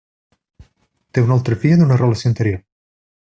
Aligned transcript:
Té 1.17 1.23
una 1.25 1.35
altra 1.35 1.59
filla 1.65 1.79
d'una 1.83 1.99
relació 2.01 2.31
anterior. 2.33 2.59